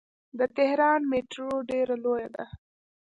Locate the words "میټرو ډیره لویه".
1.11-2.29